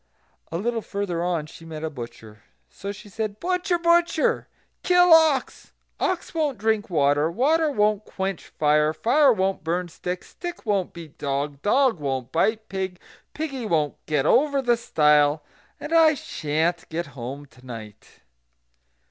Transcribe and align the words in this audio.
A 0.51 0.57
little 0.57 0.81
further 0.81 1.21
on 1.23 1.45
she 1.45 1.63
met 1.63 1.83
a 1.83 1.89
butcher. 1.91 2.41
So 2.71 2.91
she 2.91 3.07
said: 3.07 3.39
"Butcher! 3.39 3.77
butcher! 3.77 4.47
kill 4.81 5.13
ox; 5.13 5.73
ox 5.99 6.33
won't 6.33 6.57
drink 6.57 6.89
water; 6.89 7.29
water 7.29 7.69
won't 7.69 8.05
quench 8.05 8.47
fire; 8.47 8.93
fire 8.93 9.31
won't 9.31 9.63
burn 9.63 9.89
stick; 9.89 10.23
stick 10.23 10.65
won't 10.65 10.91
beat 10.91 11.19
dog; 11.19 11.61
dog 11.61 11.99
won't 11.99 12.31
bite 12.31 12.67
pig; 12.67 12.99
piggy 13.35 13.67
won't 13.67 14.03
get 14.07 14.25
over 14.25 14.59
the 14.59 14.75
stile; 14.75 15.43
and 15.79 15.93
I 15.93 16.15
sha'n't 16.15 16.89
get 16.89 17.05
home 17.13 17.45
to 17.45 17.63
night." 17.63 18.21